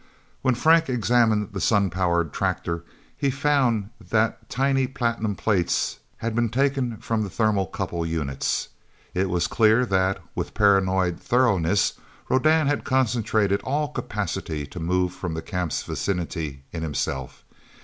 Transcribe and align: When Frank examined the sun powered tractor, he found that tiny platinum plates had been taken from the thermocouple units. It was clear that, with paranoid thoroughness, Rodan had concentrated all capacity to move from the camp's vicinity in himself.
When 0.41 0.55
Frank 0.55 0.89
examined 0.89 1.49
the 1.53 1.61
sun 1.61 1.91
powered 1.91 2.33
tractor, 2.33 2.83
he 3.15 3.29
found 3.29 3.91
that 4.09 4.49
tiny 4.49 4.87
platinum 4.87 5.35
plates 5.35 5.99
had 6.17 6.33
been 6.33 6.49
taken 6.49 6.97
from 6.97 7.21
the 7.21 7.29
thermocouple 7.29 8.03
units. 8.07 8.69
It 9.13 9.29
was 9.29 9.45
clear 9.45 9.85
that, 9.85 10.17
with 10.33 10.55
paranoid 10.55 11.19
thoroughness, 11.19 11.93
Rodan 12.29 12.65
had 12.65 12.83
concentrated 12.83 13.61
all 13.61 13.89
capacity 13.89 14.65
to 14.65 14.79
move 14.79 15.13
from 15.13 15.35
the 15.35 15.41
camp's 15.43 15.83
vicinity 15.83 16.63
in 16.71 16.81
himself. 16.81 17.45